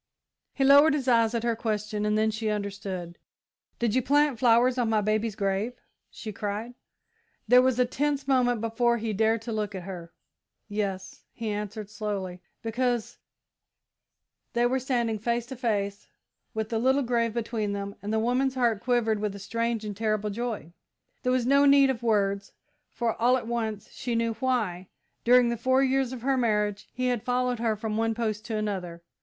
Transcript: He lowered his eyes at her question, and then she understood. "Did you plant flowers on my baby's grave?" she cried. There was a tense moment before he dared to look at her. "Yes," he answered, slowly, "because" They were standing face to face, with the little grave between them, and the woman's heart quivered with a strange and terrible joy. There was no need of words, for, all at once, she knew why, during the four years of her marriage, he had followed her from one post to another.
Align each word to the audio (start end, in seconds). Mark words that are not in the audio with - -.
He 0.55 0.63
lowered 0.63 0.95
his 0.95 1.07
eyes 1.07 1.35
at 1.35 1.43
her 1.43 1.55
question, 1.55 2.07
and 2.07 2.17
then 2.17 2.31
she 2.31 2.49
understood. 2.49 3.19
"Did 3.77 3.93
you 3.93 4.01
plant 4.01 4.39
flowers 4.39 4.79
on 4.79 4.89
my 4.89 4.99
baby's 4.99 5.35
grave?" 5.35 5.73
she 6.09 6.31
cried. 6.33 6.73
There 7.47 7.61
was 7.61 7.77
a 7.77 7.85
tense 7.85 8.27
moment 8.27 8.61
before 8.61 8.97
he 8.97 9.13
dared 9.13 9.43
to 9.43 9.51
look 9.51 9.75
at 9.75 9.83
her. 9.83 10.11
"Yes," 10.67 11.21
he 11.31 11.49
answered, 11.49 11.87
slowly, 11.91 12.41
"because" 12.63 13.19
They 14.53 14.65
were 14.65 14.79
standing 14.79 15.19
face 15.19 15.45
to 15.45 15.55
face, 15.55 16.07
with 16.55 16.69
the 16.69 16.79
little 16.79 17.03
grave 17.03 17.35
between 17.35 17.73
them, 17.73 17.93
and 18.01 18.11
the 18.11 18.17
woman's 18.17 18.55
heart 18.55 18.81
quivered 18.81 19.19
with 19.19 19.35
a 19.35 19.37
strange 19.37 19.85
and 19.85 19.95
terrible 19.95 20.31
joy. 20.31 20.73
There 21.21 21.31
was 21.31 21.45
no 21.45 21.65
need 21.65 21.91
of 21.91 22.01
words, 22.01 22.53
for, 22.89 23.13
all 23.21 23.37
at 23.37 23.45
once, 23.45 23.91
she 23.91 24.15
knew 24.15 24.33
why, 24.33 24.87
during 25.23 25.49
the 25.49 25.57
four 25.57 25.83
years 25.83 26.11
of 26.11 26.23
her 26.23 26.37
marriage, 26.37 26.89
he 26.91 27.09
had 27.09 27.21
followed 27.21 27.59
her 27.59 27.75
from 27.75 27.97
one 27.97 28.15
post 28.15 28.43
to 28.45 28.55
another. 28.57 29.03